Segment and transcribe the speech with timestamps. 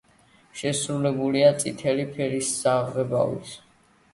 [0.61, 3.53] შესრულებულია წითელი ფერის საღებავით.